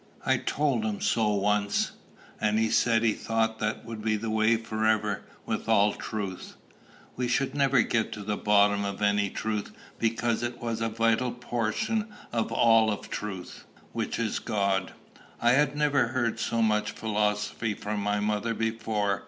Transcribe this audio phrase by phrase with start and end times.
[0.25, 1.91] I told him so once;
[2.39, 6.55] and he said he thought that would be the way forever with all truth,
[7.15, 9.69] we should never get to the bottom of any truth,
[9.99, 14.93] because it was a vital portion of the all of truth, which is God."
[15.39, 19.19] I had never heard so much philosophy from my mother before.